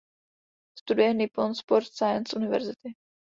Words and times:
Studuje 0.79 1.11
Nippon 1.13 1.53
Sport 1.61 1.87
Science 1.97 2.35
University. 2.39 2.95